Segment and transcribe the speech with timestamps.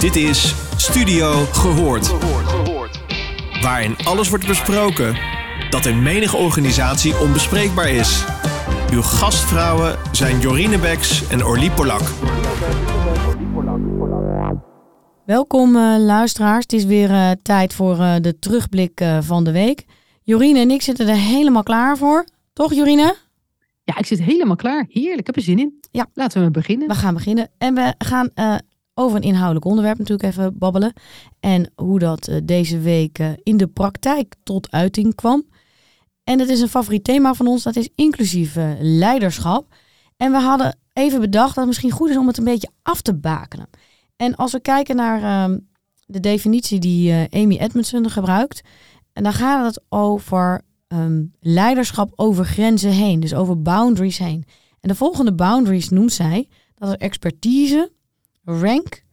[0.00, 2.14] Dit is Studio Gehoord.
[3.62, 5.16] Waarin alles wordt besproken
[5.70, 8.24] dat in menige organisatie onbespreekbaar is.
[8.92, 12.00] Uw gastvrouwen zijn Jorine Beks en Orlie Polak.
[15.24, 16.62] Welkom uh, luisteraars.
[16.62, 19.84] Het is weer uh, tijd voor uh, de terugblik van de week.
[20.22, 22.24] Jorine en ik zitten er helemaal klaar voor.
[22.52, 23.16] Toch Jorine?
[23.84, 24.86] Ja, ik zit helemaal klaar.
[24.88, 25.80] Heerlijk, ik heb er zin in.
[25.90, 26.06] Ja.
[26.14, 26.88] Laten we beginnen.
[26.88, 27.48] We gaan beginnen.
[27.58, 28.30] En we gaan
[29.00, 30.92] over een inhoudelijk onderwerp natuurlijk even babbelen.
[31.40, 35.44] En hoe dat deze week in de praktijk tot uiting kwam.
[36.24, 37.62] En het is een favoriet thema van ons.
[37.62, 39.74] Dat is inclusief leiderschap.
[40.16, 43.00] En we hadden even bedacht dat het misschien goed is om het een beetje af
[43.00, 43.68] te bakenen.
[44.16, 45.58] En als we kijken naar ehm,
[46.06, 48.60] de definitie die uh, Amy Edmondson gebruikt,
[49.12, 54.44] en dan gaat het over ehm, leiderschap over grenzen heen, dus over boundaries heen.
[54.80, 57.92] En de volgende boundaries noemt zij dat er expertise,
[58.58, 59.04] rank,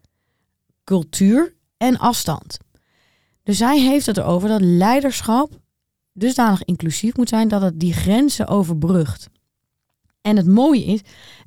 [0.83, 2.57] cultuur en afstand.
[3.43, 5.59] Dus zij heeft het erover dat leiderschap
[6.13, 9.29] dusdanig inclusief moet zijn dat het die grenzen overbrugt.
[10.21, 11.01] En het mooie is,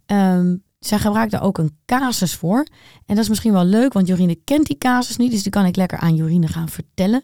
[0.07, 2.67] um, zij gebruikt daar ook een casus voor.
[3.07, 5.31] En dat is misschien wel leuk, want Jorine kent die casus niet.
[5.31, 7.23] Dus die kan ik lekker aan Jorine gaan vertellen.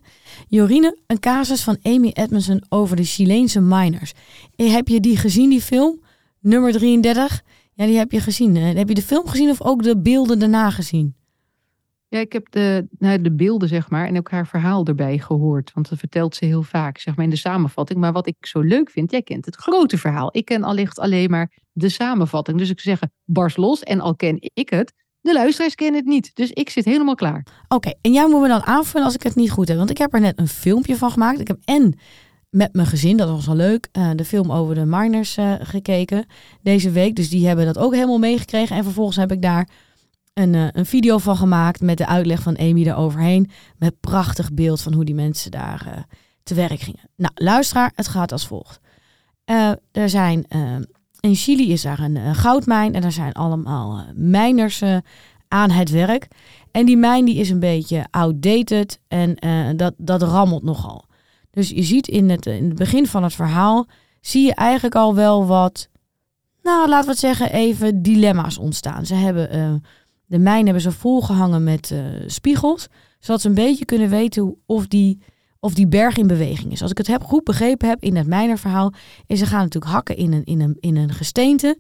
[0.49, 4.13] Jorine, een casus van Amy Edmondson over de Chileense miners.
[4.57, 6.01] Eh, heb je die gezien, die film?
[6.41, 7.43] Nummer 33?
[7.77, 8.57] Ja, die heb je gezien.
[8.57, 11.15] Heb je de film gezien of ook de beelden daarna gezien?
[12.09, 15.73] Ja, ik heb de, nou, de beelden, zeg maar, en ook haar verhaal erbij gehoord.
[15.75, 17.99] Want dat vertelt ze heel vaak, zeg maar, in de samenvatting.
[17.99, 20.29] Maar wat ik zo leuk vind, jij kent het grote verhaal.
[20.33, 22.59] Ik ken allicht alleen maar de samenvatting.
[22.59, 24.93] Dus ik zeg bars los en al ken ik het.
[25.21, 26.31] De luisteraars kennen het niet.
[26.35, 27.47] Dus ik zit helemaal klaar.
[27.69, 29.77] Oké, en jij moet me dan aanvullen als ik het niet goed heb.
[29.77, 31.41] Want ik heb er net een filmpje van gemaakt.
[31.41, 31.99] Ik heb en
[32.57, 36.27] met mijn gezin, dat was wel leuk, uh, de film over de miners uh, gekeken
[36.63, 37.17] deze week.
[37.17, 38.77] Dus die hebben dat ook helemaal meegekregen.
[38.77, 39.69] En vervolgens heb ik daar
[40.35, 43.51] een, uh, een video van gemaakt met de uitleg van Amy eroverheen.
[43.79, 46.07] Met prachtig beeld van hoe die mensen daar
[46.43, 47.11] te werk gingen.
[47.17, 48.81] Nou, luisteraar, het gaat als volgt.
[49.93, 50.47] er zijn
[51.21, 54.83] in Chili is daar een, goudmijn en daar zijn allemaal mijners
[55.49, 56.29] aan het werk.
[56.71, 59.37] En die mijn die is een beetje outdated en
[59.77, 61.06] dat, dat rammelt nogal.
[61.57, 63.87] Dus je ziet in het, in het begin van het verhaal,
[64.21, 65.89] zie je eigenlijk al wel wat,
[66.63, 69.07] nou laten we het zeggen, even dilemma's ontstaan.
[69.07, 69.83] Ze hebben,
[70.27, 71.95] de mijn hebben ze volgehangen met
[72.27, 75.19] spiegels, zodat ze een beetje kunnen weten of die
[75.61, 76.83] of die berg in beweging is.
[76.83, 78.93] Als ik het goed begrepen heb in het mijnerverhaal,
[79.27, 81.79] is ze gaan natuurlijk hakken in een, in, een, in een gesteente.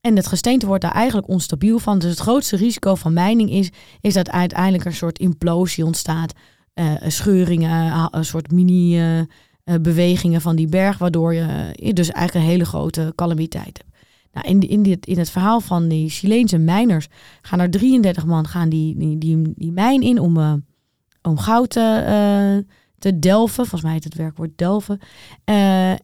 [0.00, 1.98] En het gesteente wordt daar eigenlijk onstabiel van.
[1.98, 3.70] Dus het grootste risico van mijning is,
[4.00, 6.32] is dat uiteindelijk een soort implosie ontstaat.
[6.78, 13.12] Uh, scheuringen, een soort mini-bewegingen van die berg, waardoor je dus eigenlijk een hele grote
[13.14, 13.96] calamiteit hebt.
[14.32, 17.08] Nou, in, in, in het verhaal van die Chileense mijners
[17.42, 20.64] gaan er 33 man gaan die, die, die, mijn in om,
[21.22, 22.64] om goud te
[22.98, 23.54] te delven.
[23.54, 24.98] Volgens mij heet het werkwoord delven.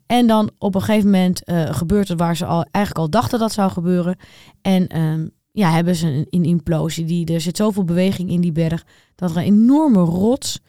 [0.07, 3.53] En dan op een gegeven moment gebeurt het waar ze al, eigenlijk al dachten dat
[3.53, 4.17] zou gebeuren.
[4.63, 7.04] En um, ja, hebben ze een, een, implosie.
[7.04, 8.84] Die, er zit zoveel beweging in die berg
[9.15, 10.60] dat er een enorme rots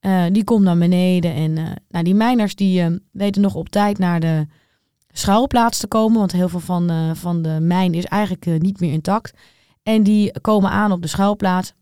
[0.00, 1.34] uh, die komt naar beneden.
[1.34, 1.52] En
[1.88, 4.46] nou, die mijners die ehm, weten nog op tijd naar de
[5.12, 6.18] schuilplaats te komen.
[6.18, 9.32] Want heel veel van, van de mijn is eigenlijk niet meer intact.
[9.82, 11.72] En die komen aan op de schuilplaats.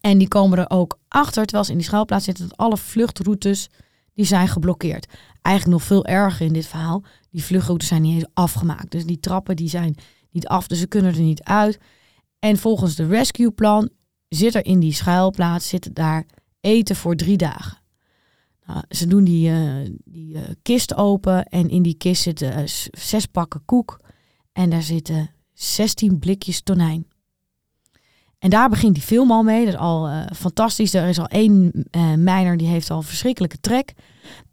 [0.00, 3.68] En die komen er ook achter, terwijl ze in die schuilplaats zitten, alle vluchtroutes
[4.14, 5.06] die zijn geblokkeerd.
[5.42, 7.02] Eigenlijk nog veel erger in dit verhaal.
[7.30, 8.90] Die vluchtroutes zijn niet eens afgemaakt.
[8.90, 9.94] Dus die trappen die zijn
[10.32, 11.78] niet af, dus ze kunnen er niet uit.
[12.38, 13.90] En volgens de rescueplan
[14.28, 16.26] zit er in die schuilplaats zitten daar
[16.60, 17.78] eten voor drie dagen.
[18.66, 22.64] Nou, ze doen die, uh, die uh, kist open en in die kist zitten uh,
[22.90, 24.00] zes pakken koek.
[24.52, 27.06] En daar zitten 16 blikjes tonijn.
[28.38, 29.64] En daar begint die film al mee.
[29.64, 30.94] Dat is al fantastisch.
[30.94, 33.92] Er is al één mijner die heeft al verschrikkelijke trek.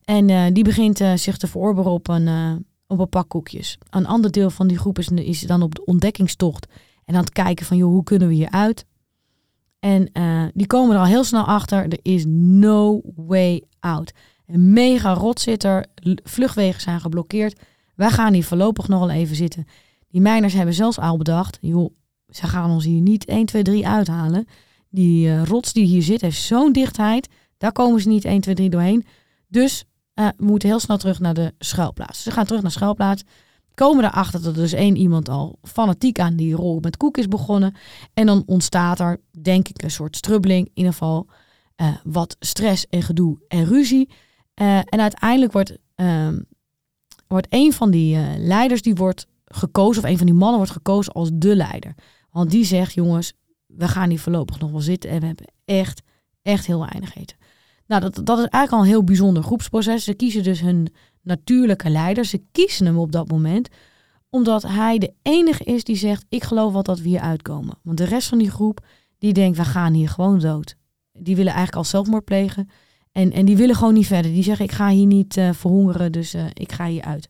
[0.04, 2.28] En die begint zich te verorberen op een,
[2.90, 3.78] op een pak koekjes.
[3.90, 6.68] Een ander deel van die groep is, is dan op de ontdekkingstocht.
[7.06, 8.86] En aan het kijken van, joh, hoe kunnen we hier uit?
[9.80, 10.12] En
[10.54, 11.84] die komen er al heel snel achter.
[11.84, 14.12] Er is no way out.
[14.46, 15.86] Een mega rot zit er.
[16.24, 17.60] Vluchtwegen zijn geblokkeerd.
[17.96, 19.68] Wij gaan hier voorlopig nog wel even zitten.
[20.10, 21.94] Die mijners hebben zelfs al bedacht, joh,
[22.30, 24.48] ze gaan ons hier niet 1, 2, 3 uithalen.
[24.90, 27.28] Die uh, rots die hier zit heeft zo'n dichtheid.
[27.58, 29.06] Daar komen ze niet 1, 2, 3 doorheen.
[29.48, 29.86] Dus
[30.20, 32.24] we moeten heel snel terug naar de schuilplaats.
[32.24, 33.24] Ze gaan terug naar schuilplaats.
[33.74, 37.28] Komen erachter dat er dus één iemand al fanatiek aan die rol met koek is
[37.28, 37.76] begonnen.
[38.14, 40.66] En dan ontstaat er, denk ik, een soort strubbeling.
[40.66, 41.28] In ieder geval
[41.82, 44.10] uh, wat stress en gedoe en ruzie.
[44.54, 46.40] en uiteindelijk wordt, ehm,
[47.28, 51.14] wordt een van die leiders die wordt gekozen, of een van die mannen wordt gekozen
[51.14, 51.96] als de leider.
[52.32, 53.34] Want die zegt, jongens,
[53.66, 56.02] we gaan hier voorlopig nog wel zitten en we hebben echt,
[56.42, 57.38] echt heel weinig eten.
[57.90, 60.04] Nou, dat, dat is eigenlijk al een heel bijzonder groepsproces.
[60.04, 62.26] Ze kiezen dus hun natuurlijke leider.
[62.26, 63.70] Ze kiezen hem op dat moment
[64.30, 67.78] omdat hij de enige is die zegt, ik geloof wel dat we hier uitkomen.
[67.84, 68.86] Want de rest van die groep,
[69.18, 70.76] die denkt, we gaan hier gewoon dood.
[71.14, 72.70] Die willen eigenlijk al zelfmoord plegen.
[73.12, 74.32] En, en die willen gewoon niet verder.
[74.32, 77.30] Die zeggen, ik ga hier niet uh, verhongeren, dus uh, ik ga hier uit.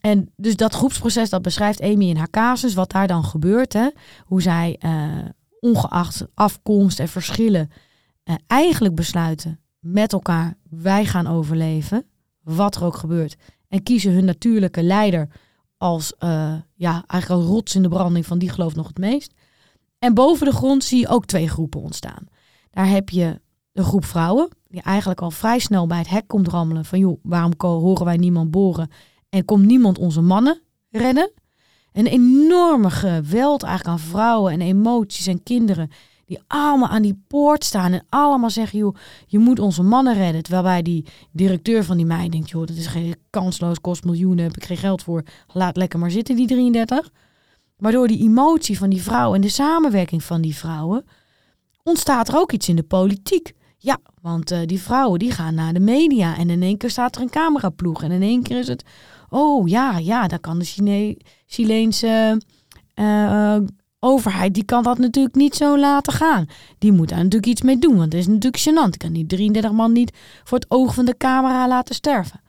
[0.00, 3.72] En dus dat groepsproces, dat beschrijft Amy in haar casus, wat daar dan gebeurt.
[3.72, 3.88] Hè?
[4.24, 5.18] Hoe zij, uh,
[5.60, 7.70] ongeacht afkomst en verschillen,
[8.46, 12.06] eigenlijk besluiten met elkaar, wij gaan overleven,
[12.42, 13.36] wat er ook gebeurt.
[13.68, 15.28] En kiezen hun natuurlijke leider
[15.76, 16.12] als,
[16.74, 19.34] ja, eigenlijk als rots in de branding van die gelooft nog het meest.
[19.98, 22.26] En boven de grond zie je ook twee groepen ontstaan.
[22.70, 23.40] Daar heb je
[23.72, 27.20] een groep vrouwen, die eigenlijk al vrij snel bij het hek komt rammelen van joh,
[27.22, 28.90] waarom horen wij niemand boren
[29.28, 31.30] en komt niemand onze mannen redden?
[31.92, 35.90] Een enorme geweld eigenlijk aan vrouwen en emoties en kinderen
[36.26, 38.94] die allemaal aan die poort staan en allemaal zeggen, joh,
[39.26, 40.42] je moet onze mannen redden.
[40.42, 44.44] Terwijl bij die directeur van die meid denkt, joh, dat is geen kansloos, kost miljoenen,
[44.44, 47.10] heb ik geen geld voor, laat lekker maar zitten die 33.
[47.76, 51.04] Waardoor die emotie van die vrouwen en de samenwerking van die vrouwen
[51.82, 53.52] ontstaat er ook iets in de politiek.
[53.78, 57.16] Ja, want uh, die vrouwen die gaan naar de media en in één keer staat
[57.16, 58.84] er een cameraploeg en in één keer is het,
[59.28, 62.40] oh ja, ja, dan kan de Chileense
[62.94, 63.56] uh,
[64.06, 66.46] overheid, die kan dat natuurlijk niet zo laten gaan.
[66.78, 68.92] Die moet daar natuurlijk iets mee doen, want het is natuurlijk gênant.
[68.92, 72.40] Ik kan die 33 man niet voor het oog van de camera laten sterven.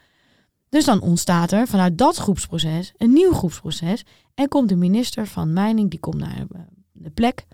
[0.69, 5.53] Dus dan ontstaat er vanuit dat groepsproces een nieuw groepsproces en komt de minister van
[5.53, 6.45] Mijning, die komt naar
[6.91, 7.45] de plek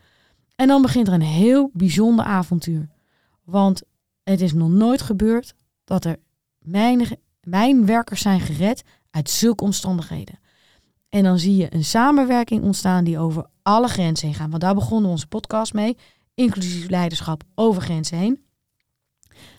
[0.55, 2.89] en dan begint er een heel bijzonder avontuur.
[3.44, 3.81] Want
[4.23, 5.53] het is nog nooit gebeurd
[5.83, 6.17] dat er
[7.41, 10.39] mijnwerkers zijn gered uit zulke omstandigheden.
[11.09, 14.50] En dan zie je een samenwerking ontstaan die over alle grenzen heen gaat.
[14.50, 15.98] Want daar begonnen onze podcast mee.
[16.33, 18.44] Inclusief leiderschap over grenzen heen.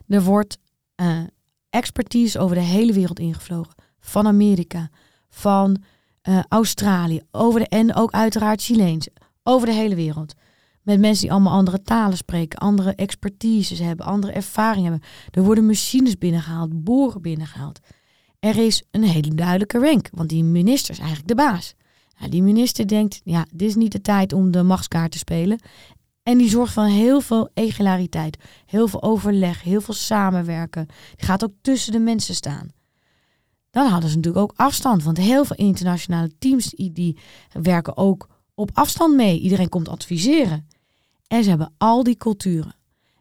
[0.09, 0.59] Er wordt
[0.97, 1.19] uh,
[1.71, 3.75] expertise over de hele wereld ingevlogen.
[4.01, 4.91] Van Amerika,
[5.29, 5.83] van
[6.23, 9.09] uh, Australië, over de, en ook uiteraard Chileens.
[9.43, 10.35] Over de hele wereld.
[10.83, 15.09] Met mensen die allemaal andere talen spreken, andere expertises hebben, andere ervaringen hebben.
[15.31, 17.81] Er worden machines binnengehaald, boren binnengehaald.
[18.39, 21.75] Er is een hele duidelijke rank, want die minister is eigenlijk de baas.
[22.25, 25.59] Nou, die minister denkt, ja, dit is niet de tijd om de machtskaart te spelen.
[26.23, 30.87] En die zorgt van heel veel egalariteit, heel veel overleg, heel veel samenwerken.
[31.17, 32.69] Die gaat ook tussen de mensen staan.
[33.71, 37.19] Dan hadden ze natuurlijk ook afstand, want heel veel internationale teams die
[37.53, 39.41] werken ook op afstand mee.
[39.41, 40.69] Iedereen komt adviseren.
[41.27, 42.77] En ze hebben al die culturen.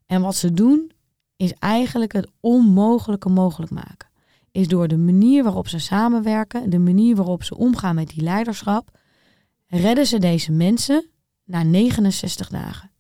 [0.06, 0.92] En wat ze doen,
[1.36, 4.10] is eigenlijk het onmogelijke mogelijk maken.
[4.54, 9.00] Is door de manier waarop ze samenwerken, de manier waarop ze omgaan met die leiderschap,
[9.68, 11.10] redden ze deze mensen
[11.44, 12.92] na 69 dagen.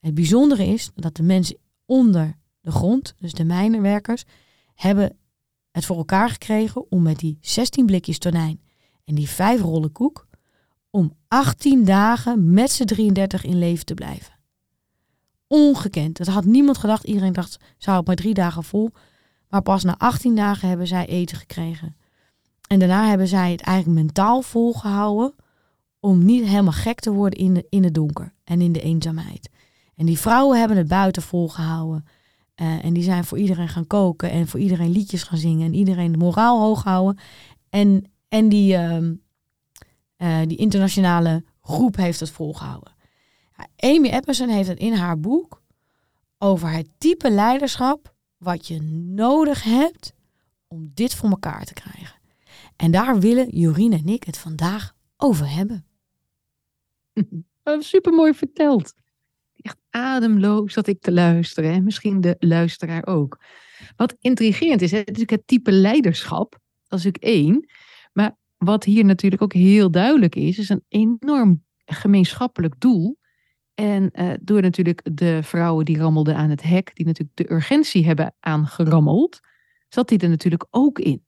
[0.00, 4.24] Het bijzondere is dat de mensen onder de grond, dus de mijnenwerkers,
[4.74, 5.16] hebben
[5.70, 8.60] het voor elkaar gekregen om met die 16 blikjes tonijn
[9.04, 10.26] en die 5 rollen koek,
[10.90, 14.40] om 18 dagen met z'n 33 in leven te blijven
[15.50, 16.16] ongekend.
[16.16, 17.04] Dat had niemand gedacht.
[17.04, 18.90] Iedereen dacht, zou het maar drie dagen vol.
[19.50, 21.96] Maar pas na 18 dagen hebben zij eten gekregen.
[22.66, 25.34] En daarna hebben zij het eigenlijk mentaal volgehouden
[26.00, 29.50] om niet helemaal gek te worden in, de, in het donker en in de eenzaamheid.
[29.96, 32.04] En die vrouwen hebben het buiten volgehouden.
[32.56, 35.74] Uh, en die zijn voor iedereen gaan koken en voor iedereen liedjes gaan zingen en
[35.74, 37.18] iedereen de moraal hoog houden.
[37.68, 38.96] En, en die, uh,
[40.18, 42.92] uh, die internationale groep heeft het volgehouden.
[43.76, 45.62] Amy Edmondson heeft het in haar boek
[46.38, 50.14] over het type leiderschap wat je nodig hebt
[50.68, 52.20] om dit voor elkaar te krijgen.
[52.76, 55.86] En daar willen Jorien en ik het vandaag over hebben.
[57.78, 58.94] Super mooi verteld.
[59.56, 61.72] Echt ademloos dat ik te luisteren.
[61.72, 63.44] En misschien de luisteraar ook.
[63.96, 66.58] Wat intrigerend is, natuurlijk het type leiderschap.
[66.88, 67.68] Dat is natuurlijk één.
[68.12, 73.18] Maar wat hier natuurlijk ook heel duidelijk is, is een enorm gemeenschappelijk doel.
[73.80, 78.06] En uh, door natuurlijk de vrouwen die rammelden aan het hek, die natuurlijk de urgentie
[78.06, 79.40] hebben aangerammeld,
[79.88, 81.24] zat die er natuurlijk ook in.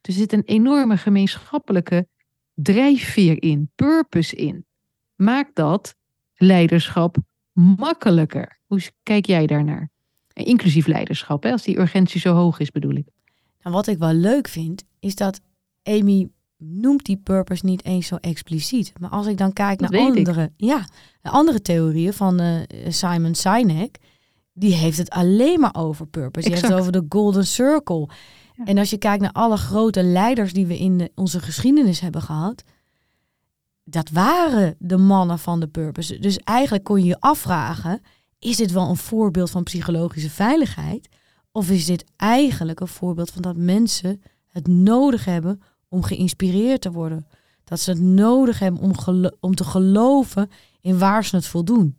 [0.00, 2.08] Dus er zit een enorme gemeenschappelijke
[2.54, 4.66] drijfveer in, purpose in.
[5.14, 5.94] Maakt dat
[6.34, 7.16] leiderschap
[7.52, 8.60] makkelijker?
[8.66, 9.90] Hoe kijk jij daarnaar?
[10.32, 11.50] Inclusief leiderschap, hè?
[11.50, 13.06] als die urgentie zo hoog is, bedoel ik.
[13.62, 15.40] Nou, wat ik wel leuk vind, is dat
[15.82, 18.92] Amy noemt die purpose niet eens zo expliciet.
[19.00, 20.84] Maar als ik dan kijk naar andere, ja,
[21.22, 23.98] andere theorieën van uh, Simon Sinek,
[24.52, 26.48] die heeft het alleen maar over purpose.
[26.48, 28.08] Die heeft het over de golden circle.
[28.64, 32.22] En als je kijkt naar alle grote leiders die we in de, onze geschiedenis hebben
[32.22, 32.64] gehad,
[33.84, 36.18] dat waren de mannen van de purpose.
[36.18, 38.00] Dus eigenlijk kon je je afvragen,
[38.38, 41.08] is dit wel een voorbeeld van psychologische veiligheid?
[41.52, 45.62] Of is dit eigenlijk een voorbeeld van dat mensen het nodig hebben
[45.94, 47.26] om geïnspireerd te worden?
[47.64, 51.96] Dat ze het nodig hebben om, om te geloven in waar ze het voldoen.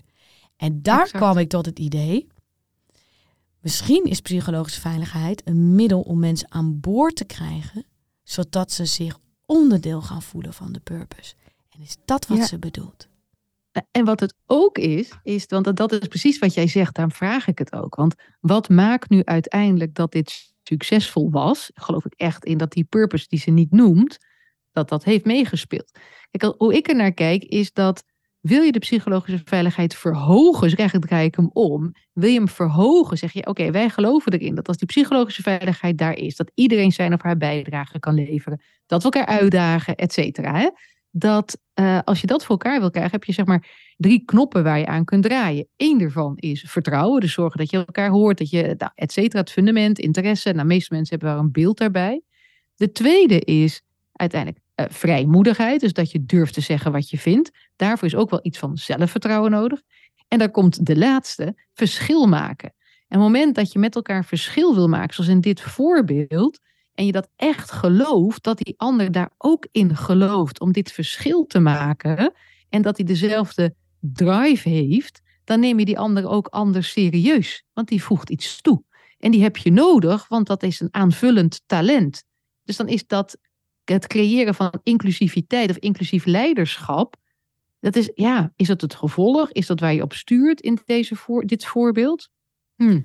[0.58, 2.28] En daar kwam ik tot het idee.
[3.60, 7.86] Misschien is psychologische veiligheid een middel om mensen aan boord te krijgen,
[8.24, 11.36] zodat ze zich onderdeel gaan voelen van de purpose.
[11.70, 13.08] En is dat wat ze bedoelt?
[13.92, 17.48] En wat het ook is, is, want dat is precies wat jij zegt, daarom vraag
[17.48, 17.96] ik het ook.
[17.96, 21.72] Want wat maakt nu uiteindelijk dat dit succesvol was?
[21.74, 24.18] Geloof ik echt in dat die purpose die ze niet noemt,
[24.72, 25.92] dat dat heeft meegespeeld.
[26.32, 28.04] Kijk, hoe ik er naar kijk, is dat
[28.40, 31.92] wil je de psychologische veiligheid verhogen, dus eigenlijk draai ik hem om.
[32.14, 35.98] Wil je hem verhogen, zeg je, oké, wij geloven erin dat als die psychologische veiligheid
[35.98, 40.14] daar is, dat iedereen zijn of haar bijdrage kan leveren, dat we elkaar uitdagen, et
[40.14, 40.72] cetera.
[41.18, 44.64] Dat uh, als je dat voor elkaar wil krijgen, heb je zeg maar drie knoppen
[44.64, 45.68] waar je aan kunt draaien.
[45.78, 49.40] Eén daarvan is vertrouwen, dus zorgen dat je elkaar hoort, dat je, nou, et cetera,
[49.40, 50.50] het fundament, interesse.
[50.50, 52.22] Nou, de meeste mensen hebben wel een beeld daarbij.
[52.76, 53.82] De tweede is
[54.12, 57.52] uiteindelijk uh, vrijmoedigheid, dus dat je durft te zeggen wat je vindt.
[57.76, 59.82] Daarvoor is ook wel iets van zelfvertrouwen nodig.
[60.28, 62.74] En daar komt de laatste, verschil maken.
[63.08, 66.60] En het moment dat je met elkaar verschil wil maken, zoals in dit voorbeeld,
[66.96, 71.46] en je dat echt gelooft, dat die ander daar ook in gelooft om dit verschil
[71.46, 72.34] te maken,
[72.70, 77.88] en dat hij dezelfde drive heeft, dan neem je die ander ook anders serieus, want
[77.88, 78.84] die voegt iets toe.
[79.18, 82.24] En die heb je nodig, want dat is een aanvullend talent.
[82.64, 83.38] Dus dan is dat
[83.84, 87.16] het creëren van inclusiviteit of inclusief leiderschap,
[87.80, 89.52] dat is, ja, is dat het gevolg?
[89.52, 92.30] Is dat waar je op stuurt in deze voor, dit voorbeeld?
[92.76, 93.02] Hm.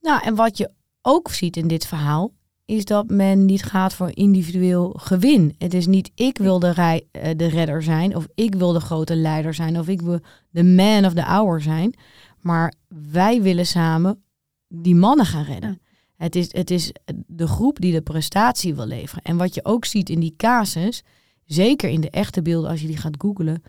[0.00, 0.70] Nou, en wat je
[1.02, 2.34] ook ziet in dit verhaal,
[2.66, 5.54] is dat men niet gaat voor individueel gewin.
[5.58, 8.80] Het is niet ik wil de, rij, eh, de redder zijn, of ik wil de
[8.80, 10.20] grote leider zijn, of ik wil
[10.50, 11.94] de man of the hour zijn.
[12.40, 12.74] Maar
[13.10, 14.22] wij willen samen
[14.68, 15.80] die mannen gaan redden.
[16.16, 16.92] Het is, het is
[17.26, 19.24] de groep die de prestatie wil leveren.
[19.24, 21.02] En wat je ook ziet in die casus,
[21.44, 23.62] zeker in de echte beelden als je die gaat googlen,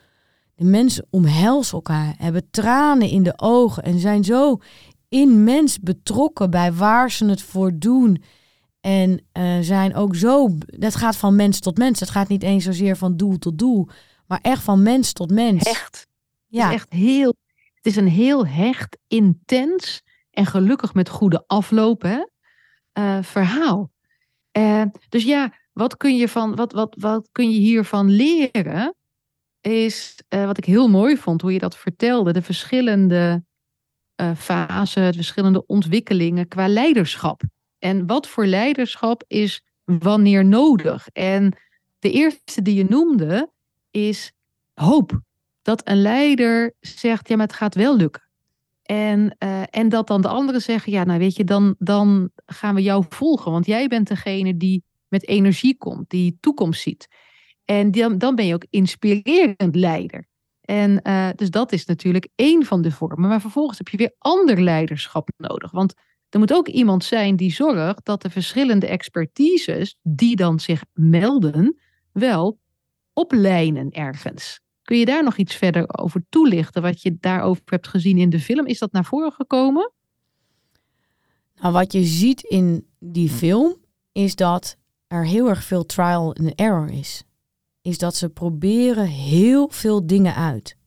[0.56, 4.60] de mensen omhelzen elkaar, hebben tranen in de ogen en zijn zo
[5.10, 8.24] immens betrokken bij waar ze het voor doen.
[8.88, 12.00] En uh, zijn ook zo, dat gaat van mens tot mens.
[12.00, 13.88] Het gaat niet eens zozeer van doel tot doel,
[14.28, 15.64] maar echt van mens tot mens.
[15.64, 16.08] Echt.
[16.48, 16.64] Ja.
[16.64, 17.36] Het is echt heel,
[17.74, 20.02] het is een heel hecht, intens
[20.32, 22.32] en gelukkig met goede aflopen.
[23.00, 23.92] Uh, verhaal.
[24.58, 28.96] Uh, dus ja, wat kun je, van, wat, wat, wat kun je hiervan leren?
[29.62, 33.44] Is wat ik heel mooi vond, hoe je dat vertelde, de verschillende
[34.36, 37.42] fasen, de verschillende ontwikkelingen qua leiderschap.
[37.80, 41.08] En wat voor leiderschap is wanneer nodig?
[41.14, 41.58] En
[42.00, 43.52] de eerste die je noemde
[43.92, 44.32] is
[44.74, 45.20] hoop.
[45.62, 48.26] Dat een leider zegt, ja, maar het gaat wel lukken.
[48.84, 52.76] En, uh, en dat dan de anderen zeggen, ja, nou weet je, dan, dan gaan
[52.76, 53.52] we jou volgen.
[53.52, 57.08] Want jij bent degene die met energie komt, die toekomst ziet.
[57.66, 60.28] En dan, dan ben je ook inspirerend leider.
[60.62, 63.30] En uh, dus dat is natuurlijk één van de vormen.
[63.30, 65.72] Maar vervolgens heb je weer ander leiderschap nodig.
[65.72, 65.94] Want
[66.30, 71.80] er moet ook iemand zijn die zorgt dat de verschillende expertises die dan zich melden,
[72.12, 72.60] wel
[73.14, 74.60] oplijnen ergens.
[74.82, 78.40] Kun je daar nog iets verder over toelichten, wat je daarover hebt gezien in de
[78.40, 78.66] film?
[78.66, 79.92] Is dat naar voren gekomen?
[81.56, 83.76] Nou, wat je ziet in die film
[84.12, 87.24] is dat er heel erg veel trial and error is.
[87.82, 90.78] Is dat ze proberen heel veel dingen uit.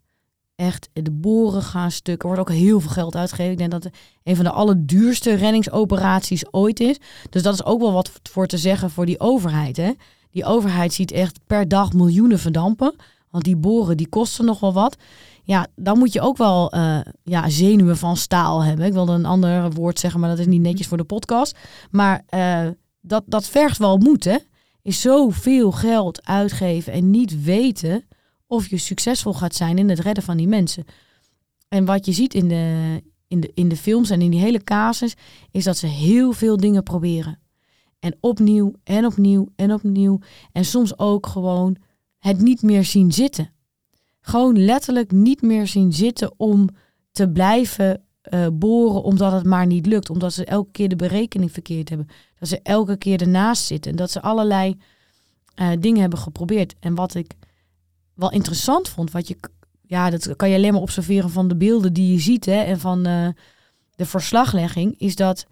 [0.61, 2.21] Echt, de boren gaan stuk.
[2.21, 3.53] Er wordt ook heel veel geld uitgegeven.
[3.53, 6.99] Ik denk dat het een van de allerduurste reddingsoperaties ooit is.
[7.31, 9.77] Dus dat is ook wel wat voor te zeggen voor die overheid.
[9.77, 9.91] Hè?
[10.31, 12.95] Die overheid ziet echt per dag miljoenen verdampen.
[13.31, 14.97] Want die boren die kosten nog wel wat.
[15.45, 18.87] Ja, dan moet je ook wel uh, ja, zenuwen van staal hebben.
[18.87, 21.59] Ik wilde een ander woord zeggen, maar dat is niet netjes voor de podcast.
[21.91, 22.69] Maar uh,
[23.01, 24.37] dat, dat vergt wel moed, hè?
[24.83, 28.05] Is zoveel geld uitgeven en niet weten
[28.51, 30.85] of je succesvol gaat zijn in het redden van die mensen.
[31.69, 34.65] En wat je ziet in de, in de, in de films en in die hele
[34.65, 35.15] casus,
[35.51, 37.39] is dat ze heel veel dingen proberen.
[37.99, 40.19] En opnieuw en opnieuw en opnieuw.
[40.53, 41.77] En soms ook gewoon
[42.19, 43.53] het niet meer zien zitten.
[44.21, 46.69] Gewoon letterlijk niet meer zien zitten om
[47.13, 50.11] te blijven uh, boren omdat het maar niet lukt.
[50.11, 52.09] Omdat ze elke keer de berekening verkeerd hebben.
[52.39, 53.91] Dat ze elke keer ernaast zitten.
[53.91, 54.77] En dat ze allerlei
[55.61, 56.75] uh, dingen hebben geprobeerd.
[56.81, 57.35] En wat ik
[58.21, 59.37] wel interessant vond, wat je,
[59.83, 62.81] ja, dat kan je alleen maar observeren van de beelden die je ziet hè, en
[62.81, 63.29] van uh,
[63.91, 65.47] de verslaglegging, is dat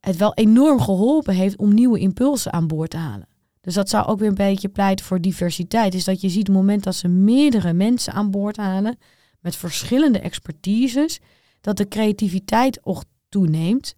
[0.00, 3.28] het wel enorm geholpen heeft om nieuwe impulsen aan boord te halen.
[3.60, 5.94] Dus dat zou ook weer een beetje pleiten voor diversiteit.
[5.94, 8.98] Is dat je ziet het moment dat ze meerdere mensen aan boord halen
[9.40, 11.20] met verschillende expertises,
[11.60, 13.94] dat de creativiteit ook toeneemt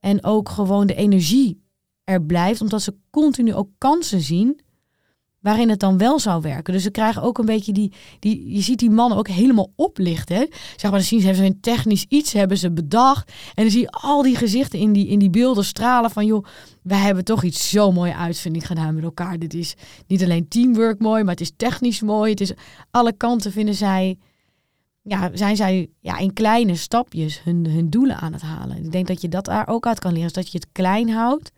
[0.00, 1.62] en ook gewoon de energie
[2.04, 4.60] er blijft, omdat ze continu ook kansen zien
[5.44, 6.72] waarin het dan wel zou werken.
[6.72, 10.48] Dus ze krijgen ook een beetje die, die je ziet die mannen ook helemaal oplichten.
[10.76, 13.70] Zeg maar, dan zien ze hebben ze een technisch iets hebben ze bedacht en dan
[13.70, 16.44] zie je al die gezichten in die, in die beelden stralen van joh,
[16.82, 19.38] wij hebben toch iets zo mooi uitvinding gedaan met elkaar.
[19.38, 19.74] Dit is
[20.06, 22.30] niet alleen teamwork mooi, maar het is technisch mooi.
[22.30, 22.52] Het is
[22.90, 24.18] alle kanten vinden zij
[25.02, 28.84] ja, zijn zij ja, in kleine stapjes hun, hun doelen aan het halen.
[28.84, 30.26] Ik denk dat je dat daar ook uit kan leren.
[30.26, 31.52] Is dat je het klein houdt.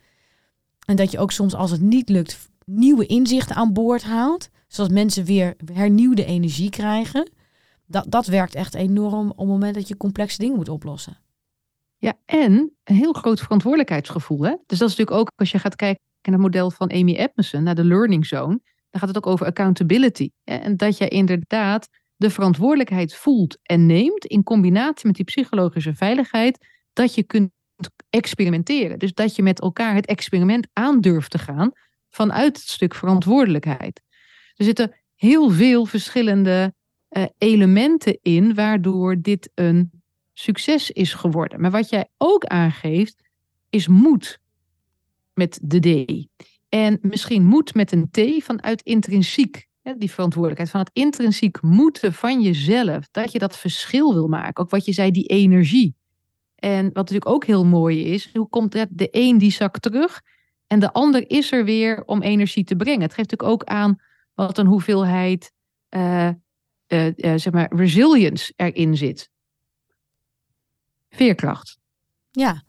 [0.86, 4.48] En dat je ook soms als het niet lukt nieuwe inzichten aan boord haalt.
[4.68, 7.30] Zodat mensen weer hernieuwde energie krijgen.
[7.86, 11.20] Dat, dat werkt echt enorm op het moment dat je complexe dingen moet oplossen.
[11.96, 14.42] Ja, en een heel groot verantwoordelijkheidsgevoel.
[14.42, 14.50] Hè?
[14.66, 17.62] Dus dat is natuurlijk ook als je gaat kijken naar het model van Amy Edmondson,
[17.62, 18.60] naar de Learning Zone.
[18.90, 20.30] Dan gaat het ook over accountability.
[20.44, 20.54] Hè?
[20.54, 26.66] En dat je inderdaad de verantwoordelijkheid voelt en neemt in combinatie met die psychologische veiligheid,
[26.92, 27.50] dat je kunt
[28.10, 28.98] experimenteren.
[28.98, 31.72] Dus dat je met elkaar het experiment aandurft te gaan
[32.16, 34.02] vanuit het stuk verantwoordelijkheid.
[34.54, 36.74] Er zitten heel veel verschillende
[37.10, 39.90] uh, elementen in waardoor dit een
[40.34, 41.60] succes is geworden.
[41.60, 43.22] Maar wat jij ook aangeeft
[43.70, 44.38] is moed
[45.34, 46.26] met de D.
[46.68, 52.42] En misschien moed met een T vanuit intrinsiek die verantwoordelijkheid van het intrinsiek moeten van
[52.42, 54.64] jezelf, dat je dat verschil wil maken.
[54.64, 55.94] Ook wat je zei, die energie.
[56.54, 60.22] En wat natuurlijk ook heel mooi is, hoe komt de een die zakt terug
[60.66, 63.00] en de ander is er weer om energie te brengen.
[63.00, 64.00] Het geeft natuurlijk ook aan
[64.34, 65.52] wat een hoeveelheid,
[65.90, 66.28] uh,
[66.88, 69.30] uh, uh, zeg maar, resilience erin zit.
[71.08, 71.78] Veerkracht.
[72.30, 72.62] Ja.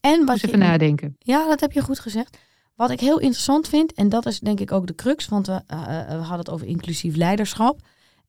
[0.00, 1.16] En wat even nadenken.
[1.18, 2.38] Ja, dat heb je goed gezegd.
[2.74, 5.62] Wat ik heel interessant vind, en dat is denk ik ook de crux, want we,
[5.66, 5.74] we
[6.14, 7.80] hadden het over inclusief leiderschap.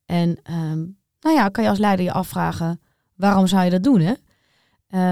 [0.06, 2.82] En um, nou ja, kan je als leider je afvragen,
[3.16, 4.00] waarom zou je dat doen?
[4.00, 4.14] Hè?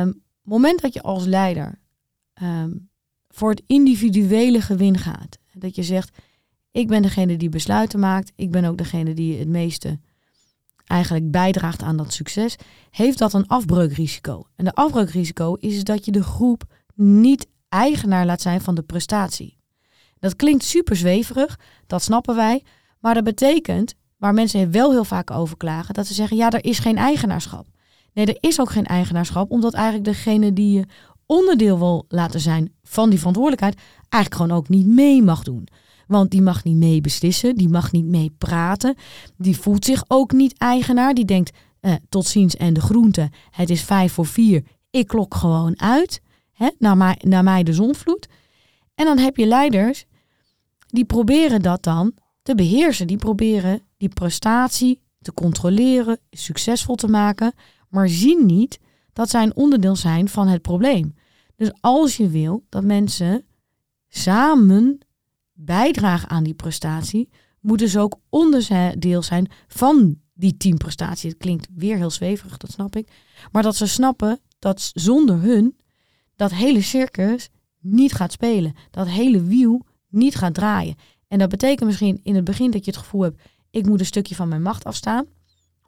[0.01, 1.79] Um, moment dat je als leider
[2.41, 2.89] um,
[3.29, 6.17] voor het individuele gewin gaat, dat je zegt,
[6.71, 9.99] ik ben degene die besluiten maakt, ik ben ook degene die het meeste
[10.87, 12.55] eigenlijk bijdraagt aan dat succes,
[12.89, 14.47] heeft dat een afbreukrisico.
[14.55, 16.63] En de afbreukrisico is dat je de groep
[16.95, 19.57] niet eigenaar laat zijn van de prestatie.
[20.19, 22.63] Dat klinkt super zweverig, dat snappen wij,
[22.99, 26.65] maar dat betekent, waar mensen wel heel vaak over klagen, dat ze zeggen, ja, er
[26.65, 27.67] is geen eigenaarschap.
[28.13, 30.85] Nee, er is ook geen eigenaarschap, omdat eigenlijk degene die je
[31.27, 35.67] onderdeel wil laten zijn van die verantwoordelijkheid, eigenlijk gewoon ook niet mee mag doen.
[36.07, 38.95] Want die mag niet mee beslissen, die mag niet mee praten,
[39.37, 43.69] die voelt zich ook niet eigenaar, die denkt, eh, tot ziens en de groente, het
[43.69, 46.21] is vijf voor vier, ik klok gewoon uit.
[46.51, 48.27] Hè, naar, mij, naar mij de zonvloed.
[48.95, 50.05] En dan heb je leiders
[50.87, 53.07] die proberen dat dan te beheersen.
[53.07, 57.53] Die proberen die prestatie te controleren, succesvol te maken,
[57.89, 58.79] maar zien niet
[59.13, 61.15] dat zij een onderdeel zijn van het probleem.
[61.57, 63.45] Dus als je wil dat mensen
[64.07, 64.99] samen
[65.53, 71.29] bijdragen aan die prestatie, moeten ze ook onderdeel zijn van die teamprestatie.
[71.29, 73.11] Het klinkt weer heel zweverig, dat snap ik.
[73.51, 75.77] Maar dat ze snappen dat zonder hun
[76.35, 78.75] dat hele circus niet gaat spelen.
[78.91, 80.95] Dat hele wiel niet gaat draaien.
[81.27, 84.05] En dat betekent misschien in het begin dat je het gevoel hebt, ik moet een
[84.05, 85.25] stukje van mijn macht afstaan.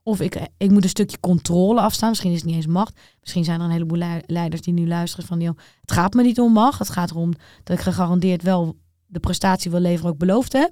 [0.09, 2.09] Of ik, ik moet een stukje controle afstaan.
[2.09, 2.99] Misschien is het niet eens macht.
[3.19, 6.39] Misschien zijn er een heleboel leiders die nu luisteren van, joh, het gaat me niet
[6.39, 6.79] om macht.
[6.79, 10.71] Het gaat erom dat ik gegarandeerd wel de prestatie wil leveren, ook beloofd heb.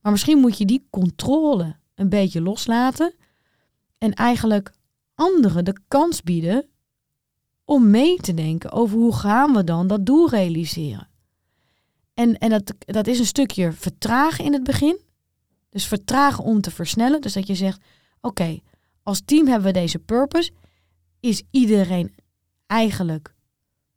[0.00, 3.14] Maar misschien moet je die controle een beetje loslaten.
[3.98, 4.72] En eigenlijk
[5.14, 6.66] anderen de kans bieden
[7.64, 11.08] om mee te denken over hoe gaan we dan dat doel realiseren.
[12.14, 14.98] En, en dat, dat is een stukje vertragen in het begin.
[15.70, 17.20] Dus vertragen om te versnellen.
[17.20, 17.80] Dus dat je zegt,
[18.24, 18.58] oké,
[19.02, 20.52] als team hebben we deze purpose.
[21.20, 22.14] Is iedereen
[22.66, 23.34] eigenlijk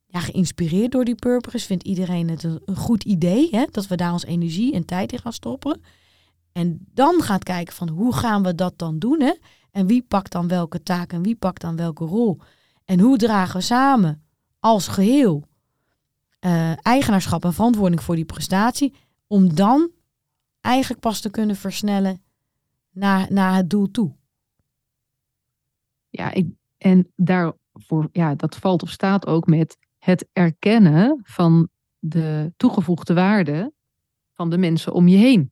[0.05, 1.65] ja, geïnspireerd door die purpose?
[1.65, 3.65] Vindt iedereen het een, goed idee hè?
[3.71, 5.81] dat we daar ons energie en tijd in gaan stoppen?
[6.51, 9.21] En dan gaat kijken van hoe gaan we dat dan doen?
[9.21, 9.33] Hè?
[9.71, 12.39] En wie pakt dan welke taak en wie pakt dan welke rol?
[12.85, 14.23] En hoe dragen we samen
[14.59, 15.43] als geheel
[16.41, 18.93] uh, eigenaarschap en verantwoording voor die prestatie,
[19.27, 19.91] om dan
[20.61, 22.21] eigenlijk pas te kunnen versnellen
[22.91, 24.16] naar, naar het doel toe?
[26.17, 32.53] Ja, ik, en daarvoor, ja, dat valt op staat ook met het erkennen van de
[32.58, 33.73] toegevoegde waarde
[34.34, 35.51] van de mensen om je heen.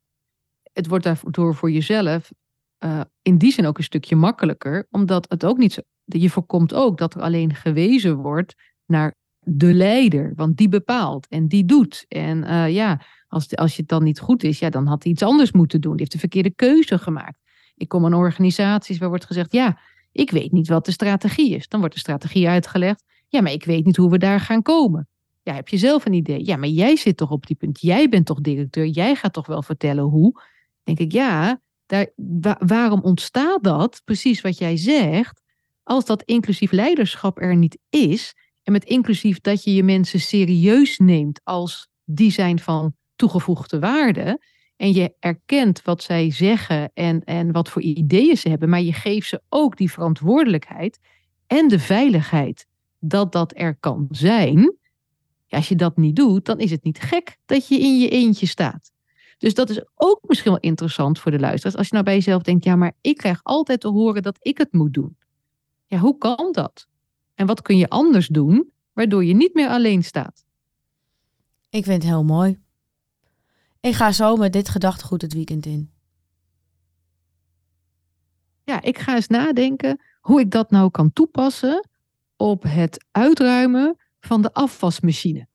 [0.73, 2.31] Het wordt daardoor voor jezelf
[2.79, 6.73] uh, in die zin ook een stukje makkelijker, omdat het ook niet zo je voorkomt
[6.73, 12.05] ook dat er alleen gewezen wordt naar de leider, want die bepaalt en die doet.
[12.07, 15.11] En uh, ja, als, als je het dan niet goed is, ja, dan had hij
[15.11, 15.91] iets anders moeten doen.
[15.91, 17.39] Die heeft de verkeerde keuze gemaakt.
[17.75, 19.79] Ik kom aan organisaties waar wordt gezegd, ja,
[20.15, 21.67] ik weet niet wat de strategie is.
[21.67, 23.03] Dan wordt de strategie uitgelegd.
[23.27, 25.07] Ja, maar ik weet niet hoe we daar gaan komen.
[25.43, 26.45] Ja, heb je zelf een idee?
[26.45, 27.81] Ja, maar jij zit toch op die punt.
[27.81, 28.85] Jij bent toch directeur?
[28.85, 30.41] Jij gaat toch wel vertellen hoe?
[30.83, 32.07] denk ik, ja, daar,
[32.59, 34.01] waarom ontstaat dat?
[34.05, 35.41] Precies wat jij zegt.
[35.83, 38.33] Als dat inclusief leiderschap er niet is.
[38.63, 44.39] En met inclusief dat je je mensen serieus neemt als die zijn van toegevoegde waarde.
[44.77, 48.69] En je erkent wat zij zeggen en, en wat voor ideeën ze hebben.
[48.69, 50.99] Maar je geeft ze ook die verantwoordelijkheid
[51.47, 52.67] en de veiligheid
[52.99, 54.75] dat dat er kan zijn.
[55.49, 58.45] als je dat niet doet, dan is het niet gek dat je in je eentje
[58.45, 58.91] staat.
[59.37, 61.77] Dus dat is ook misschien wel interessant voor de luisteraars.
[61.77, 64.57] Als je nou bij jezelf denkt, ja, maar ik krijg altijd te horen dat ik
[64.57, 65.17] het moet doen.
[65.85, 66.87] Ja, hoe kan dat?
[67.33, 70.45] En wat kun je anders doen, waardoor je niet meer alleen staat?
[71.69, 72.64] Ik vind het heel mooi.
[73.85, 75.91] Ik ga zo met dit gedachtegoed het weekend in.
[78.63, 81.87] Ja, ik ga eens nadenken hoe ik dat nou kan toepassen
[82.35, 85.47] op het uitruimen van de afwasmachine.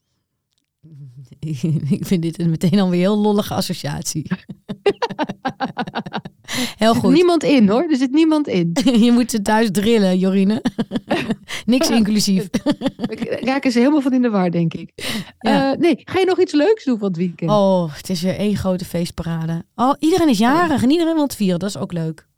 [1.99, 4.31] ik vind dit een meteen alweer heel lollige associatie.
[6.76, 7.02] heel goed.
[7.02, 8.76] Er zit niemand in hoor, er zit niemand in.
[9.04, 10.62] je moet ze thuis drillen, Jorine.
[11.66, 12.48] Niks inclusief.
[13.40, 14.92] Raken ze helemaal van in de war, denk ik.
[15.40, 17.50] Uh, nee, ga je nog iets leuks doen van het weekend?
[17.50, 19.64] Oh, het is weer één grote feestparade.
[19.74, 21.59] Oh, iedereen is jarig en iedereen wil het vieren.
[21.59, 22.28] Dat is ook leuk.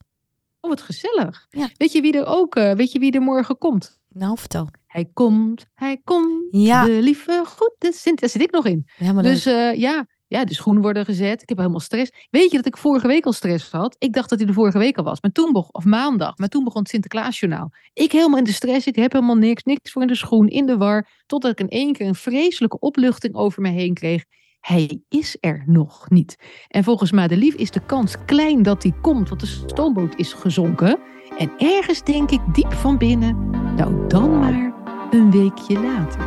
[0.61, 1.47] Oh, wat gezellig.
[1.51, 1.69] Ja.
[1.77, 4.01] Weet je wie er ook, uh, weet je wie er morgen komt?
[4.09, 4.69] Nou, vertel.
[4.87, 6.49] Hij komt, hij komt.
[6.51, 6.85] Ja.
[6.85, 8.21] De lieve goede Sint.
[8.21, 8.87] Daar zit ik nog in.
[9.23, 11.43] dus uh, ja, ja, de schoenen worden gezet.
[11.43, 12.11] Ik heb helemaal stress.
[12.31, 13.97] Weet je dat ik vorige week al stress had?
[13.99, 15.21] Ik dacht dat hij de vorige week al was.
[15.21, 16.39] Maar toen begon, of maandag.
[16.39, 17.71] Maar toen begon het Sinterklaasjournaal.
[17.93, 18.87] Ik helemaal in de stress.
[18.87, 19.63] Ik heb helemaal niks.
[19.63, 20.49] Niks voor in de schoen.
[20.49, 21.09] In de war.
[21.27, 24.25] Totdat ik in één keer een vreselijke opluchting over me heen kreeg.
[24.61, 26.37] Hij is er nog niet.
[26.69, 29.29] En volgens Madelief is de kans klein dat hij komt.
[29.29, 30.99] Want de stoomboot is gezonken.
[31.39, 33.51] En ergens denk ik diep van binnen.
[33.77, 34.73] Nou, dan maar
[35.11, 36.21] een weekje later.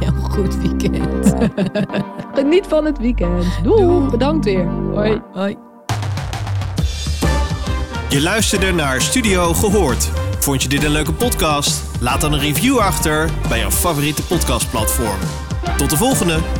[0.30, 1.34] Goed weekend.
[2.34, 3.44] Geniet van het weekend.
[3.62, 4.10] Doei.
[4.10, 4.68] Bedankt weer.
[4.68, 5.20] Hoi.
[5.32, 5.56] Hoi.
[8.08, 10.10] Je luisterde naar Studio Gehoord.
[10.38, 11.82] Vond je dit een leuke podcast?
[12.00, 15.18] Laat dan een review achter bij jouw favoriete podcastplatform.
[15.76, 16.59] Tot de volgende!